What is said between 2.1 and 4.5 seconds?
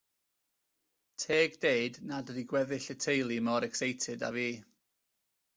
nad ydi gweddill y teulu mor ecseited â